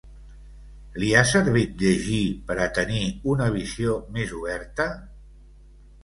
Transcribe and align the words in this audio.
Li 1.01 1.09
ha 1.17 1.21
servit 1.31 1.83
llegir 1.83 2.21
per 2.47 2.55
a 2.63 2.69
tenir 2.77 3.01
una 3.33 3.49
visió 3.57 3.99
més 4.17 4.33
oberta? 4.39 4.89